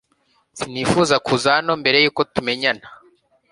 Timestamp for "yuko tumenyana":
2.03-2.85